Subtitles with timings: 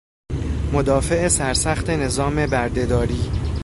[0.73, 3.29] مدافع سرسخت نظام بردهداری